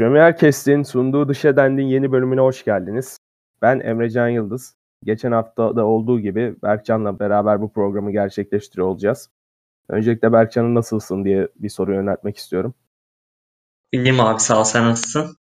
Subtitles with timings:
[0.00, 3.18] Premier Kest'in sunduğu Dış Edend'in yeni bölümüne hoş geldiniz.
[3.62, 4.76] Ben Emrecan Yıldız.
[5.04, 9.30] Geçen hafta da olduğu gibi Berkcan'la beraber bu programı gerçekleştiriyor olacağız.
[9.88, 12.74] Öncelikle Berkcan'ın nasılsın diye bir soru yöneltmek istiyorum.
[13.92, 15.36] İyiyim abi sağ ol sen nasılsın?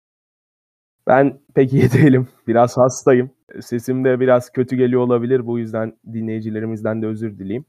[1.06, 2.28] Ben pek iyi değilim.
[2.46, 3.30] Biraz hastayım.
[3.60, 5.46] Sesim de biraz kötü geliyor olabilir.
[5.46, 7.64] Bu yüzden dinleyicilerimizden de özür dileyim.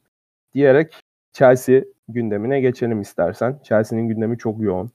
[0.53, 0.95] Diyerek
[1.33, 3.59] Chelsea gündemine geçelim istersen.
[3.63, 4.91] Chelsea'nin gündemi çok yoğun.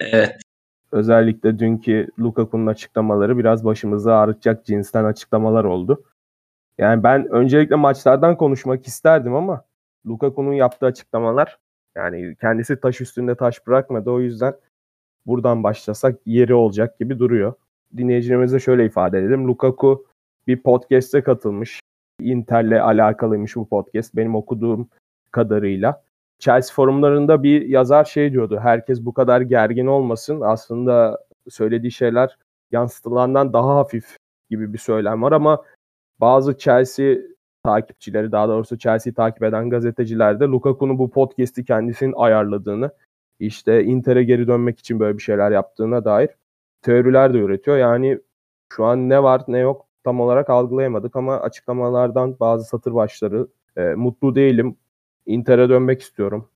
[0.00, 0.45] Evet.
[0.92, 6.04] Özellikle dünkü Lukaku'nun açıklamaları biraz başımızı ağrıtacak cinsten açıklamalar oldu.
[6.78, 9.64] Yani ben öncelikle maçlardan konuşmak isterdim ama
[10.06, 11.58] Lukaku'nun yaptığı açıklamalar
[11.96, 14.10] yani kendisi taş üstünde taş bırakmadı.
[14.10, 14.54] O yüzden
[15.26, 17.54] buradan başlasak yeri olacak gibi duruyor.
[17.96, 19.48] Dinleyicilerimize şöyle ifade edelim.
[19.48, 20.06] Lukaku
[20.46, 21.80] bir podcast'e katılmış.
[22.20, 24.16] Inter'le alakalıymış bu podcast.
[24.16, 24.88] Benim okuduğum
[25.30, 26.05] kadarıyla.
[26.38, 28.58] Chelsea forumlarında bir yazar şey diyordu.
[28.62, 30.40] Herkes bu kadar gergin olmasın.
[30.40, 32.38] Aslında söylediği şeyler
[32.72, 34.16] yansıtılandan daha hafif
[34.50, 35.64] gibi bir söylem var ama
[36.20, 37.16] bazı Chelsea
[37.64, 42.90] takipçileri daha doğrusu Chelsea takip eden gazeteciler de Lukaku'nun bu podcast'i kendisinin ayarladığını
[43.40, 46.30] işte Inter'e geri dönmek için böyle bir şeyler yaptığına dair
[46.82, 47.76] teoriler de üretiyor.
[47.76, 48.18] Yani
[48.72, 53.82] şu an ne var ne yok tam olarak algılayamadık ama açıklamalardan bazı satır başları e,
[53.82, 54.76] mutlu değilim.
[55.26, 56.48] Inter'e dönmek istiyorum.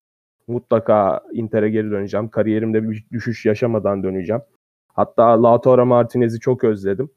[0.47, 2.29] Mutlaka Inter'e geri döneceğim.
[2.29, 4.41] Kariyerimde bir düşüş yaşamadan döneceğim.
[4.87, 7.09] Hatta Lautaro Martinez'i çok özledim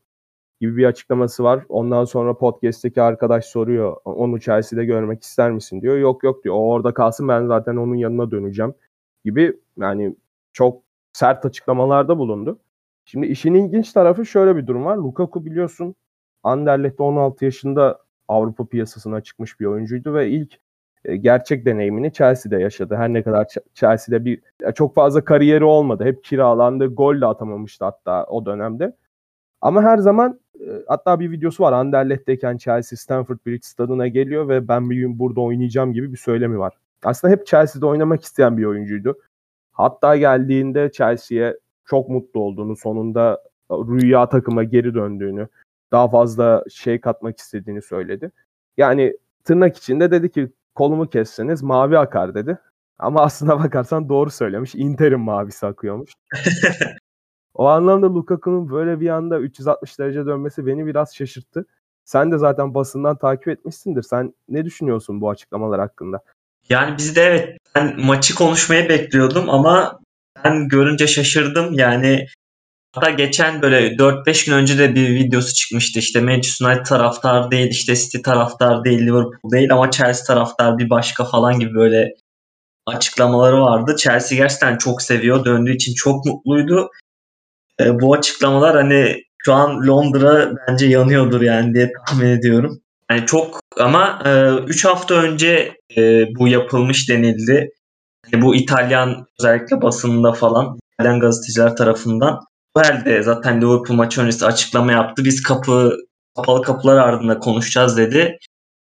[0.60, 1.64] gibi bir açıklaması var.
[1.68, 3.96] Ondan sonra podcast'teki arkadaş soruyor.
[4.04, 5.96] Onu Chelsea'de görmek ister misin diyor.
[5.96, 6.54] Yok yok diyor.
[6.54, 8.74] O orada kalsın ben zaten onun yanına döneceğim
[9.24, 10.16] gibi yani
[10.52, 10.82] çok
[11.12, 12.58] sert açıklamalarda bulundu.
[13.04, 14.96] Şimdi işin ilginç tarafı şöyle bir durum var.
[14.96, 15.94] Lukaku biliyorsun
[16.42, 20.63] Anderlecht'te 16 yaşında Avrupa piyasasına çıkmış bir oyuncuydu ve ilk
[21.20, 22.96] gerçek deneyimini Chelsea'de yaşadı.
[22.96, 24.40] Her ne kadar Chelsea'de bir
[24.74, 26.04] çok fazla kariyeri olmadı.
[26.04, 26.86] Hep kiralandı.
[26.86, 28.96] Gol de atamamıştı hatta o dönemde.
[29.60, 31.72] Ama her zaman e, hatta bir videosu var.
[31.72, 36.58] Anderlecht'teyken Chelsea Stamford Bridge stadına geliyor ve ben bir gün burada oynayacağım gibi bir söylemi
[36.58, 36.74] var.
[37.04, 39.18] Aslında hep Chelsea'de oynamak isteyen bir oyuncuydu.
[39.72, 45.48] Hatta geldiğinde Chelsea'ye çok mutlu olduğunu, sonunda rüya takıma geri döndüğünü,
[45.92, 48.30] daha fazla şey katmak istediğini söyledi.
[48.76, 52.58] Yani tırnak içinde dedi ki kolumu kesseniz mavi akar dedi.
[52.98, 54.74] Ama aslına bakarsan doğru söylemiş.
[54.74, 56.12] Inter'in mavisi akıyormuş.
[57.54, 61.66] o anlamda Lukaku'nun böyle bir anda 360 derece dönmesi beni biraz şaşırttı.
[62.04, 64.02] Sen de zaten basından takip etmişsindir.
[64.02, 66.20] Sen ne düşünüyorsun bu açıklamalar hakkında?
[66.68, 70.00] Yani biz de evet ben maçı konuşmayı bekliyordum ama
[70.44, 71.72] ben görünce şaşırdım.
[71.72, 72.26] Yani
[72.94, 75.98] hatta geçen böyle 4-5 gün önce de bir videosu çıkmıştı.
[75.98, 80.90] İşte Manchester United taraftar değil, işte City taraftar değil, Liverpool değil ama Chelsea taraftar bir
[80.90, 82.14] başka falan gibi böyle
[82.86, 83.96] açıklamaları vardı.
[83.98, 85.44] Chelsea gerçekten çok seviyor.
[85.44, 86.90] Döndüğü için çok mutluydu.
[87.80, 92.80] E, bu açıklamalar hani şu an Londra bence yanıyordur yani diye tahmin ediyorum.
[93.10, 94.22] Yani çok ama
[94.66, 97.70] 3 e, hafta önce e, bu yapılmış denildi.
[98.32, 102.40] Yani bu İtalyan özellikle basınında falan İtalyan gazeteciler tarafından.
[102.76, 105.24] Bu halde zaten Liverpool maçı öncesi açıklama yaptı.
[105.24, 105.96] Biz kapı
[106.36, 108.38] kapalı kapılar ardında konuşacağız dedi.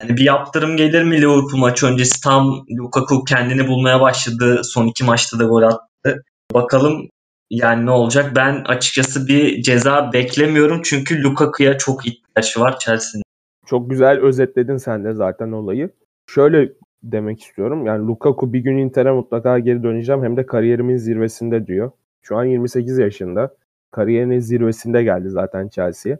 [0.01, 4.61] Yani bir yaptırım gelir mi Liverpool maçı öncesi tam Lukaku kendini bulmaya başladı.
[4.63, 6.23] Son iki maçta da gol attı.
[6.53, 7.09] Bakalım
[7.49, 8.31] yani ne olacak?
[8.35, 13.23] Ben açıkçası bir ceza beklemiyorum çünkü Lukaku'ya çok ihtiyaç var Chelsea'nin.
[13.65, 15.89] Çok güzel özetledin sen de zaten olayı.
[16.29, 16.71] Şöyle
[17.03, 17.85] demek istiyorum.
[17.85, 21.91] Yani Lukaku bir gün Inter'e mutlaka geri döneceğim hem de kariyerimin zirvesinde diyor.
[22.21, 23.55] Şu an 28 yaşında.
[23.91, 26.17] Kariyerinin zirvesinde geldi zaten Chelsea'ye.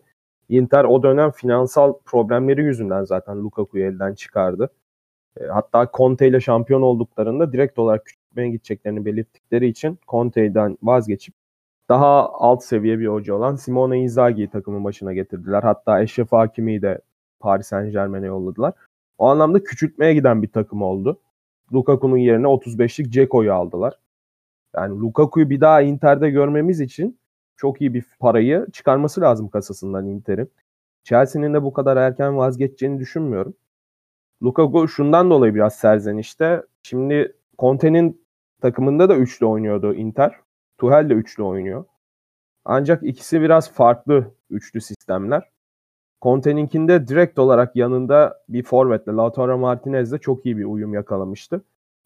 [0.50, 4.70] Inter o dönem finansal problemleri yüzünden zaten Lukaku'yu elden çıkardı.
[5.42, 11.34] E, hatta Conte ile şampiyon olduklarında direkt olarak küçültmeye gideceklerini belirttikleri için Conte'den vazgeçip
[11.90, 15.64] daha alt seviye bir hoca olan Simone Inzaghi'yi takımın başına getirdiler.
[15.64, 17.02] Hatta Eşref Hakimi'yi de
[17.40, 18.74] Paris Saint Germain'e yolladılar.
[19.18, 21.20] O anlamda küçültmeye giden bir takım oldu.
[21.74, 24.00] Lukaku'nun yerine 35'lik Ceko'yu aldılar.
[24.76, 27.20] Yani Lukaku'yu bir daha Inter'de görmemiz için
[27.58, 30.52] çok iyi bir parayı çıkarması lazım kasasından Inter'in.
[31.04, 33.54] Chelsea'nin de bu kadar erken vazgeçeceğini düşünmüyorum.
[34.44, 36.64] Lukaku şundan dolayı biraz serzenişte.
[36.84, 38.26] Şimdi Conte'nin
[38.62, 40.36] takımında da üçlü oynuyordu Inter.
[40.78, 41.86] Tuchel de üçlü oynuyor.
[42.66, 45.50] Ancak ikisi biraz farklı üçlü sistemler.
[46.22, 51.62] Conte'ninkinde direkt olarak yanında bir forvetle Lautaro Martinez'le çok iyi bir uyum yakalamıştı.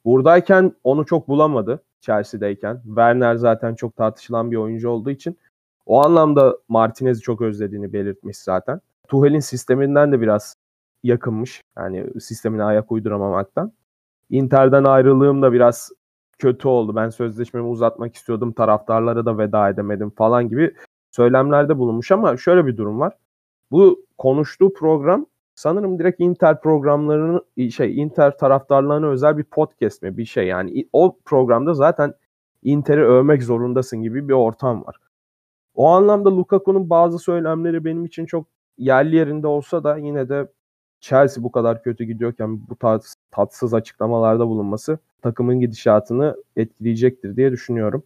[0.06, 2.81] Buradayken onu çok bulamadı Chelsea'deyken.
[2.86, 5.38] Werner zaten çok tartışılan bir oyuncu olduğu için
[5.86, 8.81] o anlamda Martinez'i çok özlediğini belirtmiş zaten.
[9.07, 10.56] Tuchel'in sisteminden de biraz
[11.03, 11.63] yakınmış.
[11.77, 13.74] Yani sistemine ayak uyduramamaktan.
[14.30, 15.92] Inter'den ayrılığım da biraz
[16.39, 16.95] kötü oldu.
[16.95, 18.54] Ben sözleşmemi uzatmak istiyordum.
[18.54, 20.75] Taraftarlara da veda edemedim falan gibi
[21.12, 23.18] söylemlerde bulunmuş ama şöyle bir durum var.
[23.71, 25.25] Bu konuştuğu program
[25.56, 31.18] sanırım direkt Inter programlarını şey Inter taraftarlarına özel bir podcast mi bir şey yani o
[31.25, 32.13] programda zaten
[32.63, 34.95] Inter'i övmek zorundasın gibi bir ortam var.
[35.75, 40.48] O anlamda Lukaku'nun bazı söylemleri benim için çok yerli yerinde olsa da yine de
[41.00, 48.04] Chelsea bu kadar kötü gidiyorken bu tarz tatsız açıklamalarda bulunması takımın gidişatını etkileyecektir diye düşünüyorum.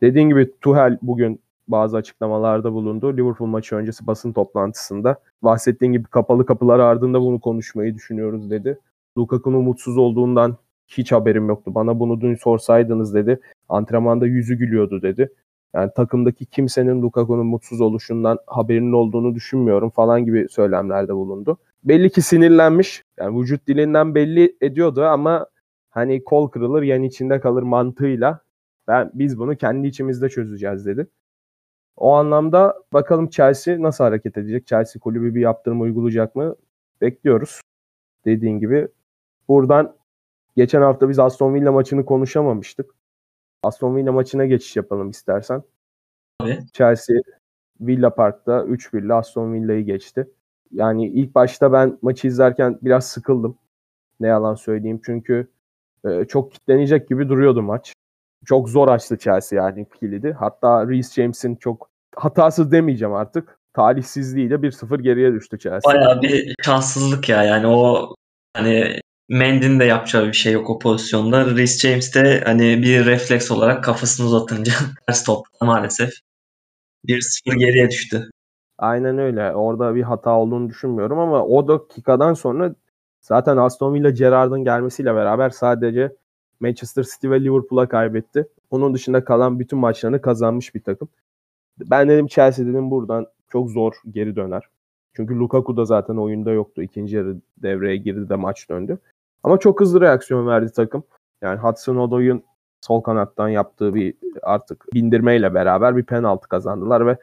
[0.00, 3.16] Dediğim gibi Tuchel bugün bazı açıklamalarda bulundu.
[3.16, 8.78] Liverpool maçı öncesi basın toplantısında bahsettiğim gibi kapalı kapılar ardında bunu konuşmayı düşünüyoruz dedi.
[9.18, 10.56] Lukaku'nun mutsuz olduğundan
[10.88, 11.74] hiç haberim yoktu.
[11.74, 13.40] Bana bunu dün sorsaydınız dedi.
[13.68, 15.32] Antrenmanda yüzü gülüyordu dedi.
[15.74, 21.58] Yani takımdaki kimsenin Lukaku'nun mutsuz oluşundan haberinin olduğunu düşünmüyorum falan gibi söylemlerde bulundu.
[21.84, 23.04] Belli ki sinirlenmiş.
[23.18, 25.46] Yani vücut dilinden belli ediyordu ama
[25.90, 28.40] hani kol kırılır yan içinde kalır mantığıyla
[28.88, 31.06] ben biz bunu kendi içimizde çözeceğiz dedi.
[31.98, 34.66] O anlamda bakalım Chelsea nasıl hareket edecek?
[34.66, 36.56] Chelsea kulübü bir yaptırım uygulayacak mı?
[37.00, 37.60] Bekliyoruz.
[38.24, 38.88] Dediğin gibi.
[39.48, 39.96] Buradan
[40.56, 42.94] geçen hafta biz Aston Villa maçını konuşamamıştık.
[43.62, 45.62] Aston Villa maçına geçiş yapalım istersen.
[46.38, 46.58] Tabii.
[46.72, 47.16] Chelsea
[47.80, 50.30] Villa Park'ta 3-1 ile Aston Villa'yı geçti.
[50.72, 53.58] Yani ilk başta ben maçı izlerken biraz sıkıldım.
[54.20, 55.00] Ne yalan söyleyeyim.
[55.04, 55.48] Çünkü
[56.04, 57.92] e, çok kitlenecek gibi duruyordu maç.
[58.46, 60.32] Çok zor açtı Chelsea yani kilidi.
[60.32, 63.58] Hatta Reece James'in çok hatasız demeyeceğim artık.
[63.74, 65.94] Talihsizliğiyle 1-0 geriye düştü Chelsea.
[65.94, 67.44] Bayağı bir şanssızlık ya.
[67.44, 68.14] Yani o
[68.56, 71.56] hani Mendy'nin de yapacağı bir şey yok o pozisyonda.
[71.56, 74.72] Reece James de hani bir refleks olarak kafasını uzatınca
[75.06, 76.10] ters topta maalesef
[77.06, 78.30] 1-0 geriye düştü.
[78.78, 79.54] Aynen öyle.
[79.54, 82.74] Orada bir hata olduğunu düşünmüyorum ama o dakikadan sonra
[83.20, 86.16] zaten Aston Villa Gerrard'ın gelmesiyle beraber sadece
[86.60, 88.48] Manchester City ve Liverpool'a kaybetti.
[88.70, 91.08] Onun dışında kalan bütün maçlarını kazanmış bir takım.
[91.78, 94.62] Ben dedim Chelsea dedim buradan çok zor geri döner.
[95.12, 96.82] Çünkü Lukaku da zaten oyunda yoktu.
[96.82, 98.98] İkinci yarı devreye girdi de maç döndü.
[99.42, 101.02] Ama çok hızlı reaksiyon verdi takım.
[101.42, 102.42] Yani Hudson Odoi'un
[102.80, 107.16] sol kanattan yaptığı bir artık bindirmeyle beraber bir penaltı kazandılar ve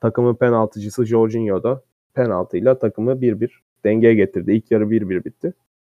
[0.00, 1.82] takımın penaltıcısı Jorginho da
[2.14, 3.50] penaltıyla takımı 1-1
[3.84, 4.52] dengeye getirdi.
[4.52, 5.52] İlk yarı 1-1 bitti.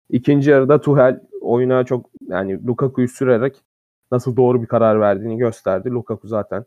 [0.09, 1.21] İkinci yarıda Tuchel
[1.51, 3.63] oyuna çok yani Lukaku'yu sürerek
[4.11, 5.89] nasıl doğru bir karar verdiğini gösterdi.
[5.89, 6.65] Lukaku zaten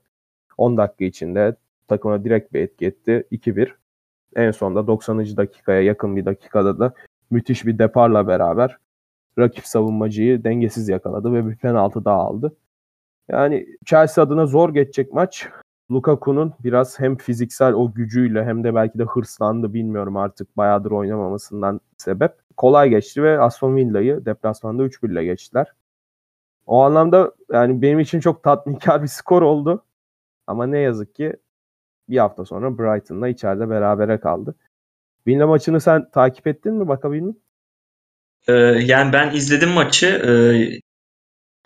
[0.59, 1.57] 10 dakika içinde
[1.89, 3.27] takıma direkt bir etki etti.
[3.33, 3.69] 2-1.
[4.37, 5.37] En sonda 90.
[5.37, 6.95] dakikaya yakın bir dakikada da
[7.31, 8.79] müthiş bir deparla beraber
[9.39, 12.57] rakip savunmacıyı dengesiz yakaladı ve bir penaltı daha aldı.
[13.29, 15.49] Yani Chelsea adına zor geçecek maç.
[15.91, 21.81] Lukaku'nun biraz hem fiziksel o gücüyle hem de belki de hırslandı bilmiyorum artık bayağıdır oynamamasından
[21.97, 22.33] sebep.
[22.57, 25.73] Kolay geçti ve Aston Villa'yı deplasmanda 3-1 ile geçtiler.
[26.67, 29.85] O anlamda yani benim için çok tatminkar bir skor oldu.
[30.47, 31.37] Ama ne yazık ki
[32.09, 34.55] bir hafta sonra Brighton'la içeride berabere kaldı.
[35.27, 37.45] Villa maçını sen takip ettin mi bakabildin
[38.49, 38.53] Ee,
[38.87, 40.07] yani ben izledim maçı.
[40.07, 40.81] Ee,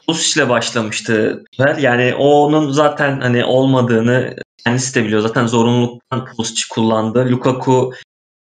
[0.09, 1.45] Pulisic ile başlamıştı.
[1.79, 5.21] Yani onun zaten hani olmadığını kendisi de biliyor.
[5.21, 7.31] Zaten zorunluluktan Pulisic kullandı.
[7.31, 7.93] Lukaku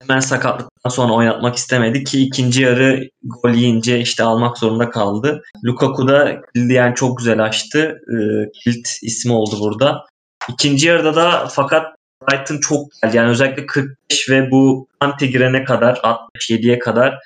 [0.02, 5.42] hemen sakatlıktan sonra oynatmak istemedi ki ikinci yarı gol yiyince işte almak zorunda kaldı.
[5.64, 8.00] Lukaku da kilidi yani çok güzel açtı.
[8.08, 10.06] Ee, kilit ismi oldu burada.
[10.48, 11.86] İkinci yarıda da fakat
[12.30, 13.16] Brighton çok geldi.
[13.16, 17.18] Yani özellikle 45 ve bu Kante girene kadar 67'ye kadar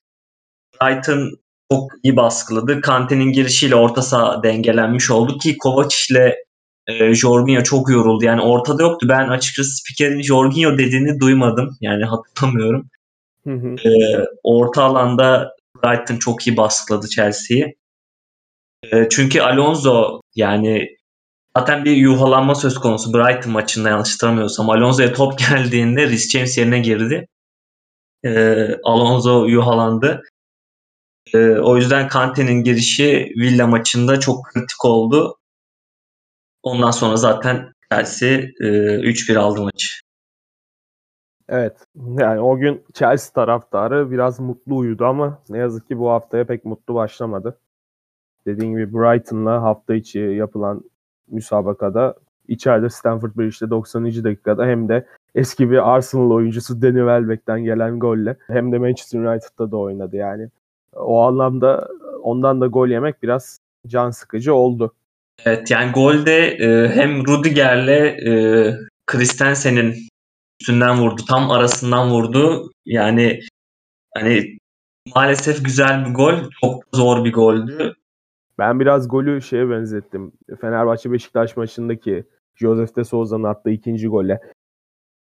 [0.83, 1.42] Brighton
[1.73, 2.81] çok iyi baskıladı.
[2.81, 6.37] Kante'nin girişiyle orta saha dengelenmiş oldu ki Kovac ile
[6.87, 8.25] e, Jorginho çok yoruldu.
[8.25, 9.07] Yani ortada yoktu.
[9.09, 11.77] Ben açıkçası spikerin Jorginho dediğini duymadım.
[11.81, 12.91] Yani hatırlamıyorum.
[13.47, 13.89] Hı hı.
[13.89, 13.91] E,
[14.43, 15.53] orta alanda
[15.85, 17.75] Brighton çok iyi baskıladı Chelsea'yi.
[18.93, 20.89] E, çünkü Alonso yani
[21.59, 24.71] zaten bir yuhalanma söz konusu Brighton maçında yanlış hatırlamıyorsam.
[24.71, 27.27] Alonso'ya top geldiğinde Rhys James yerine girdi.
[28.25, 28.31] E,
[28.85, 30.23] Alonso yuhalandı.
[31.35, 35.39] E, o yüzden Kante'nin girişi Villa maçında çok kritik oldu.
[36.63, 38.67] Ondan sonra zaten Chelsea e,
[39.01, 39.89] 3-1 aldı maçı.
[41.49, 41.77] Evet.
[42.19, 46.65] Yani o gün Chelsea taraftarı biraz mutlu uyudu ama ne yazık ki bu haftaya pek
[46.65, 47.59] mutlu başlamadı.
[48.47, 50.83] Dediğim gibi Brighton'la hafta içi yapılan
[51.29, 52.15] müsabakada
[52.49, 54.25] içeride Stamford Bridge'de 90.
[54.25, 59.71] dakikada hem de eski bir Arsenal oyuncusu Danny Welbeck'ten gelen golle hem de Manchester United'da
[59.71, 60.49] da oynadı yani.
[60.97, 61.89] O anlamda
[62.23, 64.95] ondan da gol yemek biraz can sıkıcı oldu.
[65.45, 68.75] Evet yani golde e, hem Rudiger'le e,
[69.07, 69.95] Christensen'in
[70.61, 71.23] üstünden vurdu.
[71.29, 72.71] Tam arasından vurdu.
[72.87, 73.41] Yani
[74.15, 74.59] hani
[75.15, 76.35] maalesef güzel bir gol.
[76.61, 77.95] Çok zor bir goldü.
[78.59, 80.33] Ben biraz golü şeye benzettim.
[80.61, 84.41] Fenerbahçe Beşiktaş maçındaki Josef de Souza'nın attığı ikinci gole.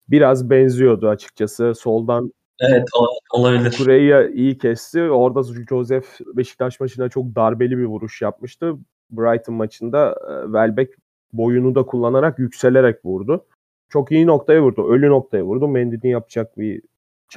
[0.10, 1.74] Biraz benziyordu açıkçası.
[1.76, 2.88] Soldan Evet
[3.34, 3.76] olabilir.
[3.78, 5.02] Kureya iyi kesti.
[5.02, 8.78] Orada Josef Beşiktaş maçında çok darbeli bir vuruş yapmıştı.
[9.12, 10.94] Brighton maçında e, Welbeck
[11.34, 13.46] boyunu da kullanarak yükselerek vurdu.
[13.90, 14.88] Çok iyi noktaya vurdu.
[14.90, 15.68] Ölü noktaya vurdu.
[15.68, 16.82] Mendy'nin yapacak bir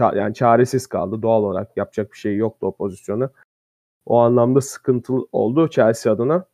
[0.00, 1.22] yani çaresiz kaldı.
[1.22, 3.30] Doğal olarak yapacak bir şey yoktu o pozisyona.
[4.06, 6.44] O anlamda sıkıntılı oldu Chelsea adına.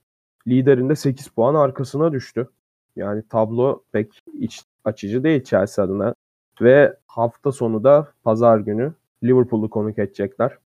[0.46, 2.48] Liderinde 8 puan arkasına düştü.
[2.96, 6.14] Yani tablo pek iç açıcı değil Chelsea adına.
[6.60, 8.92] Ve hafta sonu da pazar günü
[9.24, 10.58] Liverpool'u konuk edecekler.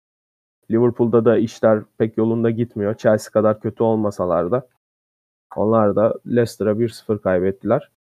[0.71, 2.97] Liverpool'da da işler pek yolunda gitmiyor.
[2.97, 4.67] Chelsea kadar kötü olmasalar da.
[5.55, 7.91] Onlar da Leicester'a 1-0 kaybettiler.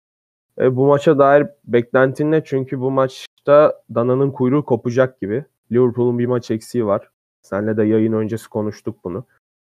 [0.58, 2.44] E, bu maça dair beklentin ne?
[2.44, 5.44] Çünkü bu maçta Dana'nın kuyruğu kopacak gibi.
[5.72, 7.10] Liverpool'un bir maç eksiği var.
[7.42, 9.24] Senle de yayın öncesi konuştuk bunu.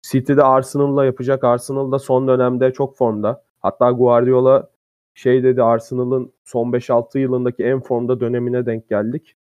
[0.03, 1.45] City'de Arsenal'la yapacak.
[1.45, 3.43] Arsenal da son dönemde çok formda.
[3.61, 4.69] Hatta Guardiola
[5.19, 9.37] şey dedi Arsenal'ın son 5-6 yılındaki en formda dönemine denk geldik.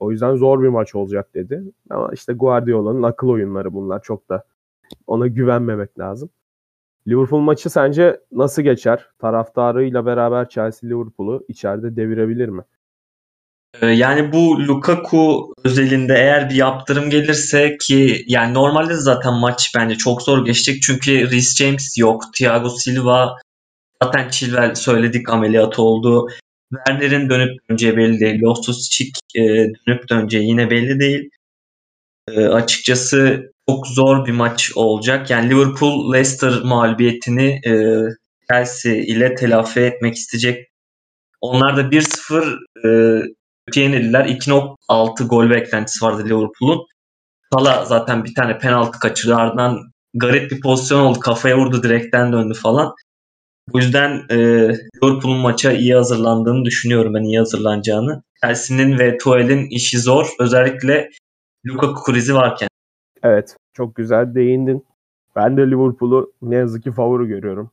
[0.00, 1.62] O yüzden zor bir maç olacak dedi.
[1.90, 4.02] Ama işte Guardiola'nın akıl oyunları bunlar.
[4.02, 4.44] Çok da
[5.06, 6.30] ona güvenmemek lazım.
[7.08, 9.06] Liverpool maçı sence nasıl geçer?
[9.18, 12.62] Taraftarıyla beraber Chelsea Liverpool'u içeride devirebilir mi?
[13.82, 19.94] Ee, yani bu Lukaku özelinde eğer bir yaptırım gelirse ki yani normalde zaten maç bence
[19.94, 23.36] çok zor geçecek çünkü Reece James yok, Thiago Silva
[24.02, 26.28] zaten Chilwell söyledik ameliyat oldu.
[26.74, 28.42] Werner'in dönüp döneceği belli değil.
[28.42, 29.42] Loftus-Cheek e,
[29.86, 31.30] dönüp döneceği yine belli değil.
[32.28, 35.30] E, açıkçası çok zor bir maç olacak.
[35.30, 38.02] Yani Liverpool Leicester mağlubiyetini e,
[38.50, 40.68] Chelsea ile telafi etmek isteyecek.
[41.40, 43.22] Onlar da 1-0 e,
[43.66, 44.24] kötü yenildiler.
[44.24, 46.86] 2.6 gol beklentisi vardı Liverpool'un.
[47.52, 49.36] Sala zaten bir tane penaltı kaçırdı.
[49.36, 49.78] Ardından
[50.14, 51.20] garip bir pozisyon oldu.
[51.20, 52.94] Kafaya vurdu direkten döndü falan.
[53.72, 58.22] Bu yüzden e, Liverpool'un maça iyi hazırlandığını düşünüyorum ben iyi hazırlanacağını.
[58.44, 60.26] Chelsea'nin ve Tuchel'in işi zor.
[60.40, 61.10] Özellikle
[61.66, 62.68] Lukaku krizi varken.
[63.22, 64.86] Evet çok güzel değindin.
[65.36, 67.70] Ben de Liverpool'u ne yazık ki favori görüyorum.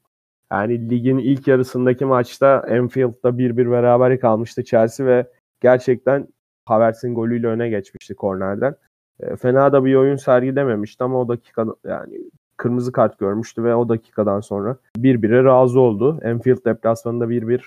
[0.52, 5.28] Yani ligin ilk yarısındaki maçta Anfield'da 1-1 beraber kalmıştı Chelsea ve
[5.62, 6.28] gerçekten
[6.66, 8.76] Havertz'in golüyle öne geçmişti kornerden.
[9.20, 12.18] E, fena da bir oyun sergilememişti ama o dakika yani
[12.58, 16.20] kırmızı kart görmüştü ve o dakikadan sonra bir razı oldu.
[16.26, 17.62] Anfield deplasmanında 1-1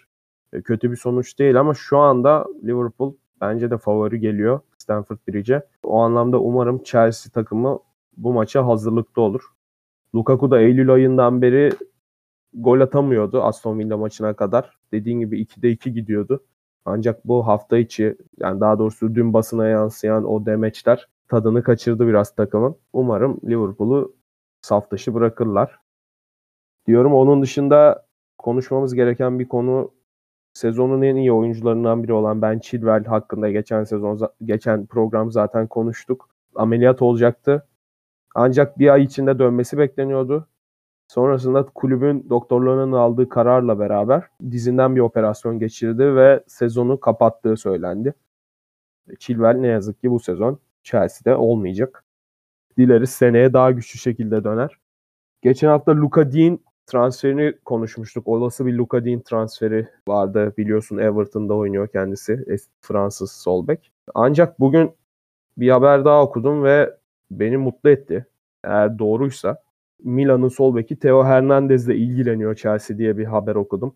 [0.53, 5.63] e, kötü bir sonuç değil ama şu anda Liverpool bence de favori geliyor Stamford Bridge'e.
[5.83, 7.79] O anlamda umarım Chelsea takımı
[8.17, 9.43] bu maça hazırlıklı olur.
[10.15, 11.73] Lukaku da Eylül ayından beri
[12.55, 14.79] gol atamıyordu Aston Villa maçına kadar.
[14.93, 16.45] Dediğin gibi 2'de 2 gidiyordu.
[16.85, 22.35] Ancak bu hafta içi yani daha doğrusu dün basına yansıyan o demeçler tadını kaçırdı biraz
[22.35, 22.77] takımın.
[22.93, 24.16] Umarım Liverpool'u
[24.67, 25.79] saf dışı bırakırlar.
[26.87, 28.07] Diyorum onun dışında
[28.39, 29.93] konuşmamız gereken bir konu
[30.53, 36.29] sezonun en iyi oyuncularından biri olan Ben Chilwell hakkında geçen sezon geçen program zaten konuştuk.
[36.55, 37.69] Ameliyat olacaktı.
[38.35, 40.49] Ancak bir ay içinde dönmesi bekleniyordu.
[41.09, 48.15] Sonrasında kulübün doktorlarının aldığı kararla beraber dizinden bir operasyon geçirdi ve sezonu kapattığı söylendi.
[49.19, 52.06] Chilwell ne yazık ki bu sezon Chelsea'de olmayacak.
[52.79, 54.79] Dileriz seneye daha güçlü şekilde döner.
[55.43, 58.29] Geçen hafta Luka Dean transferini konuşmuştuk.
[58.29, 60.55] Olası bir Luka Dean transferi vardı.
[60.59, 62.45] Biliyorsun Everton'da oynuyor kendisi.
[62.81, 63.93] Fransız sol bek.
[64.15, 64.93] Ancak bugün
[65.59, 66.97] bir haber daha okudum ve
[67.31, 68.27] beni mutlu etti.
[68.65, 69.63] Eğer doğruysa
[70.05, 73.95] Milan'ın sol beki Theo Hernandez ile ilgileniyor Chelsea diye bir haber okudum.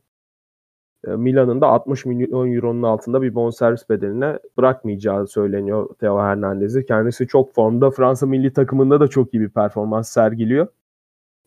[1.07, 6.87] E, Milan'ın da 60 milyon euronun altında bir bonservis bedeline bırakmayacağı söyleniyor Theo Hernandez'i.
[6.87, 7.91] Kendisi çok formda.
[7.91, 10.67] Fransa milli takımında da çok iyi bir performans sergiliyor.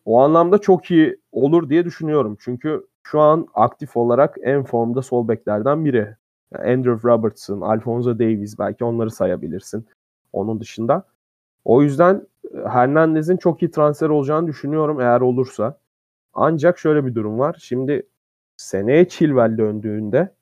[0.04, 2.36] O anlamda çok iyi olur diye düşünüyorum.
[2.40, 6.16] Çünkü şu an aktif olarak en formda sol beklerden biri.
[6.58, 9.86] Andrew Robertson, Alfonso Davies belki onları sayabilirsin.
[10.32, 11.06] Onun dışında.
[11.64, 15.78] O yüzden e, Hernandez'in çok iyi transfer olacağını düşünüyorum eğer olursa.
[16.34, 17.56] Ancak şöyle bir durum var.
[17.60, 18.06] Şimdi
[18.64, 20.34] seneye Chilwell döndüğünde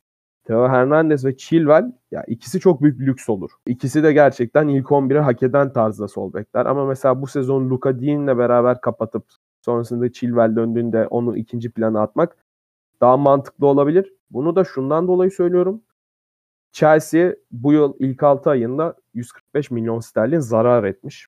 [0.44, 3.50] Theo Hernandez ve Chilwell ya ikisi çok büyük lüks olur.
[3.66, 6.66] İkisi de gerçekten ilk 11'i hak eden tarzda sol bekler.
[6.66, 9.24] Ama mesela bu sezon Luka Dean'le beraber kapatıp
[9.62, 12.36] sonrasında Chilwell döndüğünde onu ikinci plana atmak
[13.00, 14.12] daha mantıklı olabilir.
[14.30, 15.82] Bunu da şundan dolayı söylüyorum.
[16.72, 21.26] Chelsea bu yıl ilk 6 ayında 145 milyon sterlin zarar etmiş.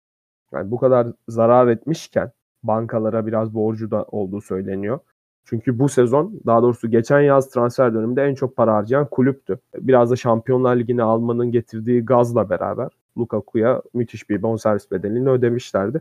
[0.53, 2.33] Yani bu kadar zarar etmişken
[2.63, 5.01] bankalara biraz borcu da olduğu söyleniyor.
[5.45, 9.59] Çünkü bu sezon daha doğrusu geçen yaz transfer döneminde en çok para harcayan kulüptü.
[9.75, 16.01] Biraz da Şampiyonlar Ligi'ni almanın getirdiği gazla beraber Lukaku'ya müthiş bir bonservis bedelini ödemişlerdi.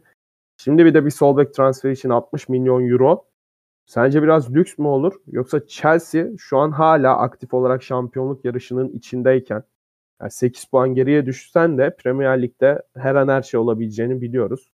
[0.57, 3.25] Şimdi bir de bir sol bek transferi için 60 milyon euro.
[3.85, 5.13] Sence biraz lüks mü olur?
[5.31, 9.63] Yoksa Chelsea şu an hala aktif olarak şampiyonluk yarışının içindeyken
[10.21, 14.72] yani 8 puan geriye düşsen de Premier Lig'de her an her şey olabileceğini biliyoruz.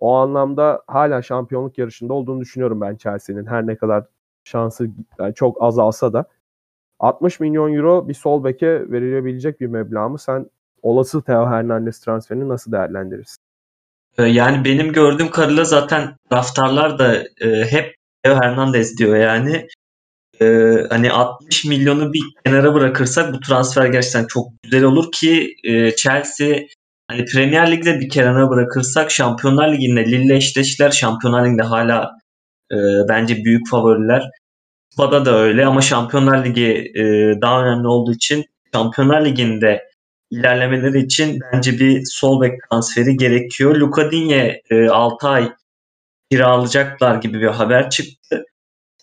[0.00, 3.46] O anlamda hala şampiyonluk yarışında olduğunu düşünüyorum ben Chelsea'nin.
[3.46, 4.04] Her ne kadar
[4.44, 4.88] şansı
[5.18, 6.24] yani çok azalsa da.
[6.98, 10.18] 60 milyon euro bir sol beke verilebilecek bir meblağ mı?
[10.18, 10.46] Sen
[10.82, 13.38] olası Theo Hernandez transferini nasıl değerlendirirsin?
[14.18, 19.66] Ee, yani benim gördüğüm kadarıyla zaten raftarlar da e, hep Theo Hernandez diyor yani.
[20.40, 20.46] E,
[20.90, 26.56] hani 60 milyonu bir kenara bırakırsak bu transfer gerçekten çok güzel olur ki e, Chelsea
[27.08, 30.90] hani Premier Lig'de bir kenara bırakırsak Şampiyonlar Ligi'nde Lille eşleştiler.
[30.90, 32.10] Şampiyonlar Ligi'nde hala
[32.72, 32.76] e,
[33.08, 34.30] bence büyük favoriler.
[34.90, 37.02] Kupada da öyle ama Şampiyonlar Ligi e,
[37.42, 39.88] daha önemli olduğu için Şampiyonlar Ligi'nde
[40.30, 43.76] ilerlemeleri için bence bir sol bek transferi gerekiyor.
[43.76, 45.52] Luka Digne e, 6 ay
[46.30, 48.44] kiralayacaklar gibi bir haber çıktı.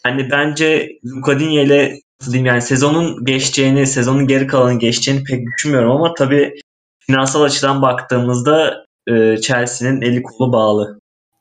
[0.06, 2.00] Yani bence Luka Digne ile
[2.34, 6.54] yani sezonun geçeceğini, sezonun geri kalanı geçeceğini pek düşünmüyorum ama tabii
[7.08, 11.00] finansal açıdan baktığımızda e, Chelsea'nin eli kolu bağlı.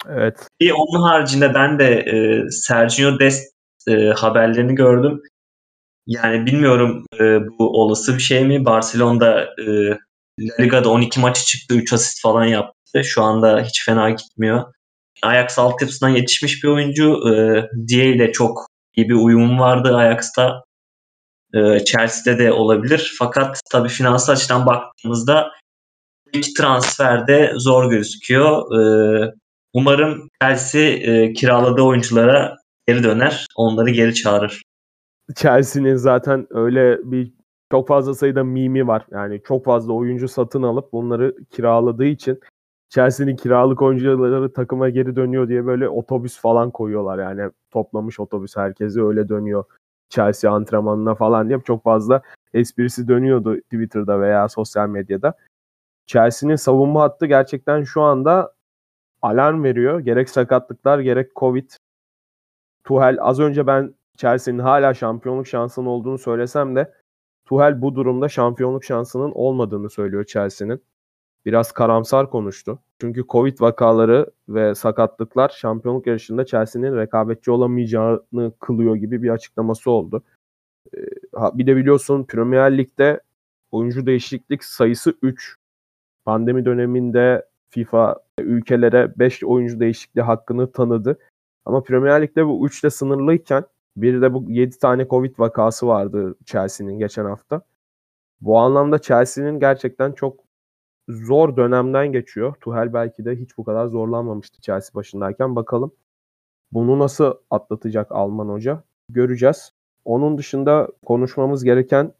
[0.09, 0.49] Evet.
[0.61, 3.55] Bir onun haricinde ben de e, Sergio Dest
[3.89, 5.23] e, haberlerini gördüm.
[6.07, 8.65] Yani bilmiyorum e, bu olası bir şey mi?
[8.65, 9.89] Barcelona'da e,
[10.41, 11.75] La Liga'da 12 maçı çıktı.
[11.75, 13.05] 3 asist falan yaptı.
[13.05, 14.65] Şu anda hiç fena gitmiyor.
[15.23, 17.35] Ajax altyapısından yetişmiş bir oyuncu.
[17.35, 18.67] E, Die ile çok
[18.97, 20.65] iyi bir uyumum vardı Ajax'ta.
[21.55, 23.15] E, Chelsea'de de olabilir.
[23.19, 25.51] Fakat tabii finansal açıdan baktığımızda
[26.33, 28.81] iki transferde zor gözüküyor.
[28.81, 29.35] E,
[29.73, 32.57] umarım Chelsea e, kiraladığı oyunculara
[32.87, 33.47] geri döner.
[33.57, 34.63] Onları geri çağırır.
[35.37, 37.33] Chelsea'nin zaten öyle bir
[37.71, 39.07] çok fazla sayıda mimi var.
[39.11, 42.41] Yani çok fazla oyuncu satın alıp bunları kiraladığı için
[42.89, 47.19] Chelsea'nin kiralık oyuncuları takıma geri dönüyor diye böyle otobüs falan koyuyorlar.
[47.19, 49.65] Yani toplamış otobüs herkesi öyle dönüyor.
[50.09, 52.23] Chelsea antrenmanına falan diye çok fazla
[52.55, 55.35] esprisi dönüyordu Twitter'da veya sosyal medyada.
[56.07, 58.55] Chelsea'nin savunma hattı gerçekten şu anda
[59.23, 60.01] alarm veriyor.
[60.01, 61.71] Gerek sakatlıklar gerek Covid.
[62.85, 66.95] Tuhel az önce ben Chelsea'nin hala şampiyonluk şansının olduğunu söylesem de
[67.45, 70.83] Tuhel bu durumda şampiyonluk şansının olmadığını söylüyor Chelsea'nin.
[71.47, 72.79] Biraz karamsar konuştu.
[73.01, 80.23] Çünkü Covid vakaları ve sakatlıklar şampiyonluk yarışında Chelsea'nin rekabetçi olamayacağını kılıyor gibi bir açıklaması oldu.
[80.97, 80.99] Ee,
[81.55, 83.21] bir de biliyorsun Premier Lig'de
[83.71, 85.57] oyuncu değişiklik sayısı 3.
[86.25, 91.19] Pandemi döneminde FIFA ülkelere 5 oyuncu değişikliği hakkını tanıdı.
[91.65, 93.65] Ama Premier Lig'de bu 3 ile sınırlıyken
[93.97, 97.63] bir de bu 7 tane Covid vakası vardı Chelsea'nin geçen hafta.
[98.41, 100.44] Bu anlamda Chelsea'nin gerçekten çok
[101.09, 102.55] zor dönemden geçiyor.
[102.61, 105.57] Tuhel belki de hiç bu kadar zorlanmamıştı Chelsea başındayken.
[105.57, 105.93] Bakalım
[106.73, 109.73] bunu nasıl atlatacak Alman hoca göreceğiz.
[110.05, 112.13] Onun dışında konuşmamız gereken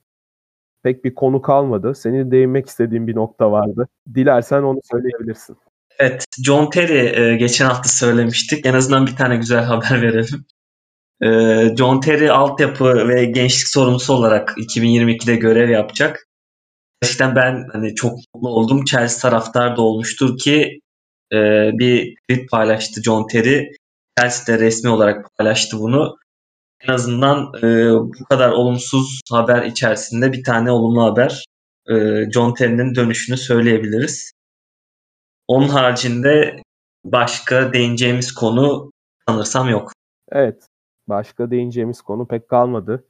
[0.83, 1.95] pek bir konu kalmadı.
[1.95, 3.89] Senin değinmek istediğin bir nokta vardı.
[4.15, 5.57] Dilersen onu söyleyebilirsin.
[5.99, 8.67] Evet, John Terry e, geçen hafta söylemiştik.
[8.67, 10.45] En azından bir tane güzel haber verelim.
[11.23, 11.29] E,
[11.77, 16.29] John Terry altyapı ve gençlik sorumlusu olarak 2022'de görev yapacak.
[17.03, 18.85] Gerçekten ben hani çok mutlu oldum.
[18.85, 20.81] Chelsea taraftar da olmuştur ki
[21.33, 21.37] e,
[21.79, 23.71] bir tweet paylaştı John Terry.
[24.19, 26.17] Chelsea de resmi olarak paylaştı bunu.
[26.81, 31.45] En azından e, bu kadar olumsuz haber içerisinde bir tane olumlu haber.
[31.91, 31.95] E,
[32.31, 34.33] John Terry'nin dönüşünü söyleyebiliriz.
[35.49, 36.63] Onun haricinde
[37.05, 38.91] başka değineceğimiz konu
[39.29, 39.93] sanırsam yok.
[40.33, 40.67] Evet.
[41.09, 43.05] Başka değineceğimiz konu pek kalmadı.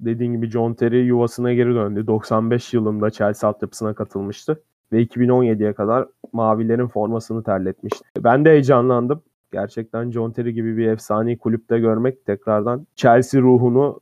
[0.00, 2.06] Dediğim gibi John Terry yuvasına geri döndü.
[2.06, 4.62] 95 yılında Chelsea altyapısına katılmıştı.
[4.92, 8.04] Ve 2017'ye kadar Mavilerin formasını terletmişti.
[8.18, 9.22] Ben de heyecanlandım.
[9.52, 14.00] Gerçekten John Terry gibi bir efsaneyi kulüpte görmek tekrardan Chelsea ruhunu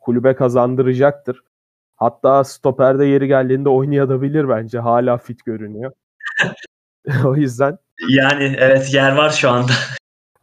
[0.00, 1.40] kulübe kazandıracaktır.
[1.96, 4.78] Hatta stoperde yeri geldiğinde oynayabilir bence.
[4.78, 5.92] Hala fit görünüyor.
[7.24, 7.78] o yüzden.
[8.08, 9.72] Yani evet yer var şu anda.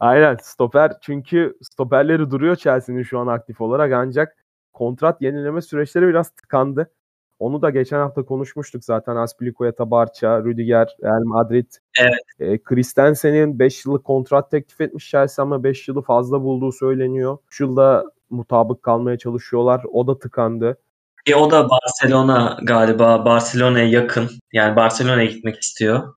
[0.00, 4.36] Aynen stoper çünkü stoperleri duruyor Chelsea'nin şu an aktif olarak ancak
[4.72, 6.90] kontrat yenileme süreçleri biraz tıkandı.
[7.38, 9.16] Onu da geçen hafta konuşmuştuk zaten.
[9.16, 11.66] Aspilicueta, Barça, Rüdiger, Real Madrid.
[12.00, 12.20] Evet.
[12.40, 17.38] E, Christensen'in 5 yıllık kontrat teklif etmiş Chelsea ama 5 yılı fazla bulduğu söyleniyor.
[17.50, 19.82] Şu yılda mutabık kalmaya çalışıyorlar.
[19.92, 20.78] O da tıkandı.
[21.26, 23.24] E, o da Barcelona galiba.
[23.24, 24.30] Barcelona'ya yakın.
[24.52, 26.14] Yani Barcelona'ya gitmek istiyor.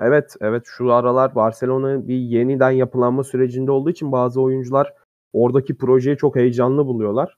[0.00, 4.94] Evet, evet şu aralar Barcelona bir yeniden yapılanma sürecinde olduğu için bazı oyuncular
[5.32, 7.36] oradaki projeyi çok heyecanlı buluyorlar.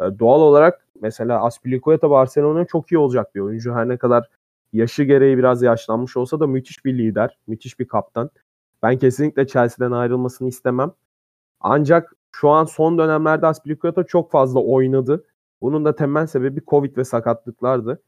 [0.00, 3.74] Ee, doğal olarak mesela Aspilicueta Barcelona'ya çok iyi olacak bir oyuncu.
[3.74, 4.28] Her ne kadar
[4.72, 8.30] yaşı gereği biraz yaşlanmış olsa da müthiş bir lider, müthiş bir kaptan.
[8.82, 10.92] Ben kesinlikle Chelsea'den ayrılmasını istemem.
[11.60, 15.24] Ancak şu an son dönemlerde Aspilicueta çok fazla oynadı.
[15.62, 18.02] Bunun da temel sebebi Covid ve sakatlıklardı.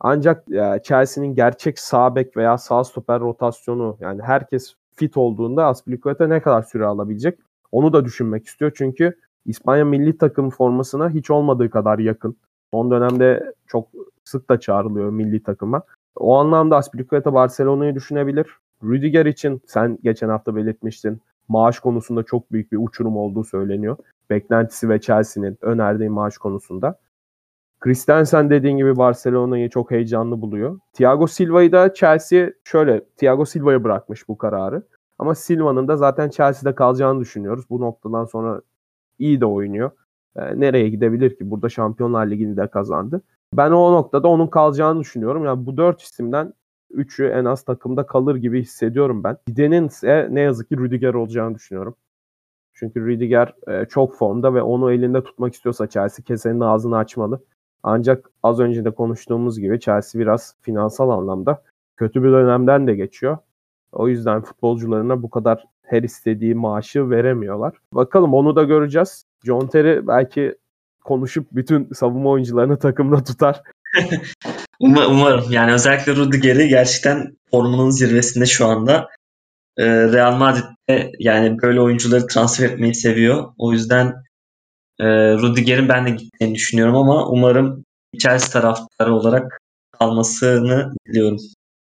[0.00, 6.26] Ancak e, Chelsea'nin gerçek sağ bek veya sağ stoper rotasyonu yani herkes fit olduğunda Aspilicueta
[6.26, 7.38] ne kadar süre alabilecek
[7.72, 8.72] onu da düşünmek istiyor.
[8.76, 12.36] Çünkü İspanya milli takım formasına hiç olmadığı kadar yakın.
[12.72, 13.88] Son dönemde çok
[14.24, 15.82] sık da çağrılıyor milli takıma.
[16.16, 18.46] O anlamda Aspilicueta Barcelona'yı düşünebilir.
[18.84, 21.20] Rüdiger için sen geçen hafta belirtmiştin.
[21.48, 23.96] Maaş konusunda çok büyük bir uçurum olduğu söyleniyor.
[24.30, 26.98] Beklentisi ve Chelsea'nin önerdiği maaş konusunda.
[27.80, 30.78] Christensen dediğin gibi Barcelona'yı çok heyecanlı buluyor.
[30.92, 34.82] Thiago Silva'yı da Chelsea şöyle Thiago Silva'ya bırakmış bu kararı.
[35.18, 37.64] Ama Silva'nın da zaten Chelsea'de kalacağını düşünüyoruz.
[37.70, 38.60] Bu noktadan sonra
[39.18, 39.90] iyi de oynuyor.
[40.36, 41.50] E, nereye gidebilir ki?
[41.50, 43.22] Burada Şampiyonlar Ligi'ni de kazandı.
[43.52, 45.44] Ben o noktada onun kalacağını düşünüyorum.
[45.44, 46.52] Yani bu dört isimden
[46.90, 49.36] üçü en az takımda kalır gibi hissediyorum ben.
[49.46, 51.96] Gidenin ise ne yazık ki Rüdiger olacağını düşünüyorum.
[52.74, 57.44] Çünkü Rüdiger e, çok formda ve onu elinde tutmak istiyorsa Chelsea kesenin ağzını açmalı.
[57.82, 61.62] Ancak az önce de konuştuğumuz gibi Chelsea biraz finansal anlamda
[61.96, 63.38] kötü bir dönemden de geçiyor.
[63.92, 67.74] O yüzden futbolcularına bu kadar her istediği maaşı veremiyorlar.
[67.92, 69.24] Bakalım onu da göreceğiz.
[69.44, 70.54] John Terry belki
[71.04, 73.62] konuşup bütün savunma oyuncularını takımda tutar.
[74.80, 75.44] umarım.
[75.50, 79.08] Yani özellikle Rudiger'i gerçekten formunun zirvesinde şu anda.
[79.78, 83.52] Ee, Real Madrid'de yani böyle oyuncuları transfer etmeyi seviyor.
[83.58, 84.14] O yüzden
[85.00, 87.84] e, Rudiger'in ben de gittiğini düşünüyorum ama umarım
[88.18, 89.60] Chelsea taraftarı olarak
[89.98, 91.38] kalmasını diliyorum.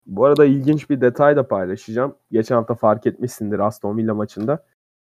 [0.05, 2.15] Bu arada ilginç bir detay da paylaşacağım.
[2.31, 4.65] Geçen hafta fark etmişsindir Aston Villa maçında.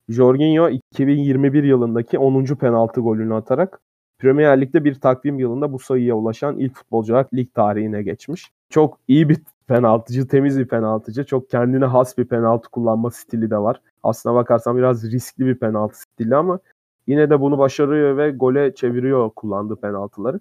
[0.08, 2.44] Jorginho 2021 yılındaki 10.
[2.44, 3.80] penaltı golünü atarak
[4.18, 8.50] Premier Lig'de bir takvim yılında bu sayıya ulaşan ilk futbolcu olarak lig tarihine geçmiş.
[8.70, 11.24] Çok iyi bir penaltıcı, temiz bir penaltıcı.
[11.24, 13.80] Çok kendine has bir penaltı kullanma stili de var.
[14.02, 16.58] Aslına bakarsan biraz riskli bir penaltı stili ama
[17.06, 20.40] yine de bunu başarıyor ve gole çeviriyor kullandığı penaltıları.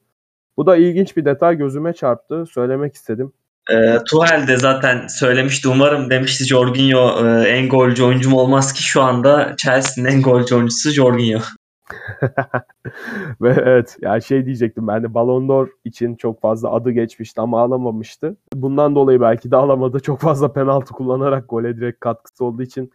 [0.58, 2.45] Bu da ilginç bir detay gözüme çarptı.
[2.45, 3.34] Söylemek istedim.
[3.71, 9.01] E, Tuhel de zaten söylemişti umarım demişti Jorginho e, en golcü oyuncum olmaz ki şu
[9.01, 11.39] anda Chelsea'nin en golcü oyuncusu Jorginho.
[13.41, 17.62] Ve evet yani şey diyecektim ben de Ballon d'Or için çok fazla adı geçmişti ama
[17.62, 18.38] alamamıştı.
[18.54, 19.99] Bundan dolayı belki de alamadı.
[19.99, 22.91] Çok fazla penaltı kullanarak gole direkt katkısı olduğu için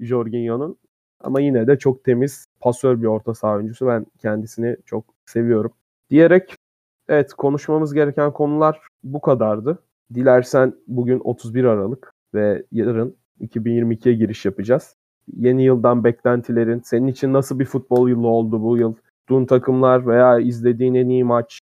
[0.00, 0.78] Jorginho'nun.
[1.20, 3.86] Ama yine de çok temiz, pasör bir orta saha oyuncusu.
[3.86, 5.72] Ben kendisini çok seviyorum.
[6.10, 6.56] Diyerek
[7.08, 9.78] evet konuşmamız gereken konular bu kadardı.
[10.14, 14.96] Dilersen bugün 31 Aralık ve yarın 2022'ye giriş yapacağız.
[15.36, 18.94] Yeni yıldan beklentilerin, senin için nasıl bir futbol yılı oldu bu yıl?
[18.94, 21.60] Tuttuğun takımlar veya izlediğin en iyi maç,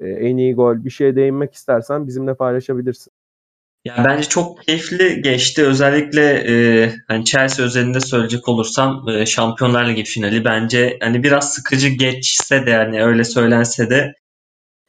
[0.00, 3.12] e, en iyi gol bir şey değinmek istersen bizimle paylaşabilirsin.
[3.84, 5.64] Ya bence çok keyifli geçti.
[5.64, 11.88] Özellikle e, hani Chelsea özelinde söyleyecek olursam e, Şampiyonlar Ligi finali bence hani biraz sıkıcı
[11.88, 14.14] geçse de yani öyle söylense de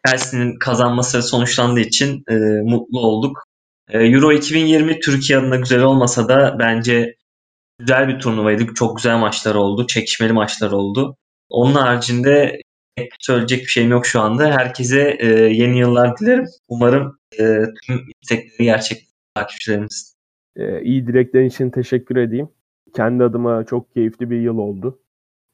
[0.07, 3.43] Chelsea'nin kazanması sonuçlandığı için e, mutlu olduk.
[3.89, 7.15] E, Euro 2020 Türkiye adına güzel olmasa da bence
[7.79, 8.73] güzel bir turnuvaydı.
[8.73, 9.87] Çok güzel maçlar oldu.
[9.87, 11.17] Çekişmeli maçlar oldu.
[11.49, 12.61] Onun haricinde
[13.19, 14.51] söyleyecek bir şeyim yok şu anda.
[14.51, 16.45] Herkese e, yeni yıllar dilerim.
[16.67, 20.15] Umarım e, tüm istekleri gerçek takipçilerimiz.
[20.55, 22.49] E, iyi dileklerin için teşekkür edeyim.
[22.95, 24.99] Kendi adıma çok keyifli bir yıl oldu.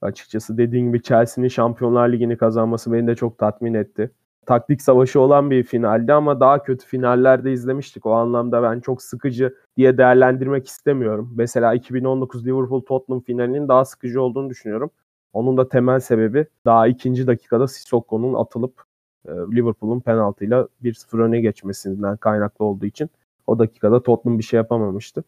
[0.02, 4.12] Açıkçası dediğim gibi Chelsea'nin Şampiyonlar Ligi'ni kazanması beni de çok tatmin etti
[4.46, 8.06] taktik savaşı olan bir finaldi ama daha kötü finallerde izlemiştik.
[8.06, 11.34] O anlamda ben çok sıkıcı diye değerlendirmek istemiyorum.
[11.36, 14.92] Mesela 2019 Liverpool Tottenham finalinin daha sıkıcı olduğunu düşünüyorum.
[15.34, 18.84] Onun da temel sebebi daha ikinci dakikada Sissoko'nun atılıp
[19.28, 23.10] e, Liverpool'un penaltıyla 1-0 öne geçmesinden kaynaklı olduğu için
[23.48, 25.24] o dakikada Tottenham bir şey yapamamıştı.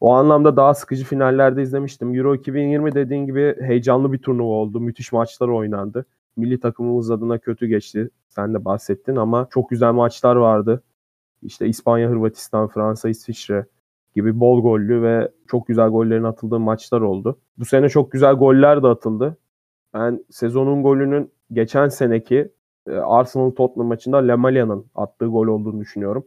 [0.00, 2.14] O anlamda daha sıkıcı finallerde izlemiştim.
[2.14, 4.80] Euro 2020 dediğin gibi heyecanlı bir turnuva oldu.
[4.80, 6.06] Müthiş maçlar oynandı
[6.38, 8.10] milli takımımız adına kötü geçti.
[8.28, 10.82] Sen de bahsettin ama çok güzel maçlar vardı.
[11.42, 13.66] İşte İspanya, Hırvatistan, Fransa, İsviçre
[14.14, 17.38] gibi bol gollü ve çok güzel gollerin atıldığı maçlar oldu.
[17.58, 19.36] Bu sene çok güzel goller de atıldı.
[19.94, 22.52] Ben sezonun golünün geçen seneki
[22.86, 26.26] e, Arsenal Tottenham maçında Lemalia'nın attığı gol olduğunu düşünüyorum.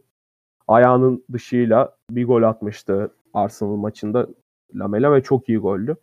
[0.68, 4.28] Ayağının dışıyla bir gol atmıştı Arsenal maçında
[4.74, 5.96] Lamela ve çok iyi goldü.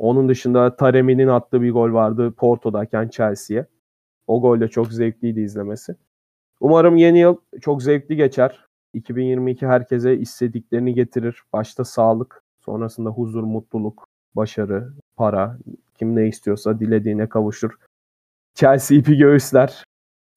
[0.00, 3.66] Onun dışında Taremi'nin attığı bir gol vardı Porto'dayken Chelsea'ye.
[4.26, 5.96] O gol de çok zevkliydi izlemesi.
[6.60, 8.66] Umarım yeni yıl çok zevkli geçer.
[8.94, 11.42] 2022 herkese istediklerini getirir.
[11.52, 15.58] Başta sağlık, sonrasında huzur, mutluluk, başarı, para,
[15.98, 17.70] kim ne istiyorsa dilediğine kavuşur.
[18.54, 19.84] Chelsea ipi göğüsler.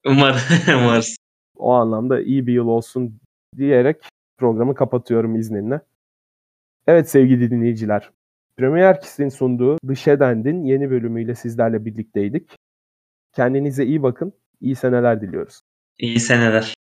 [0.06, 1.16] Umarım, umarız.
[1.56, 3.18] O anlamda iyi bir yıl olsun
[3.56, 3.96] diyerek
[4.38, 5.80] programı kapatıyorum izninle.
[6.86, 8.10] Evet sevgili dinleyiciler.
[8.56, 12.56] Premier Kiss'in sunduğu The Shedend'in yeni bölümüyle sizlerle birlikteydik.
[13.32, 14.32] Kendinize iyi bakın.
[14.60, 15.60] İyi seneler diliyoruz.
[15.98, 16.74] İyi seneler.